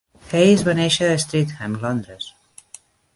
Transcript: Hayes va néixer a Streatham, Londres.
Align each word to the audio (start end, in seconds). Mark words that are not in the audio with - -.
Hayes 0.29 0.61
va 0.67 0.73
néixer 0.79 1.09
a 1.09 1.19
Streatham, 1.25 1.75
Londres. 1.87 2.31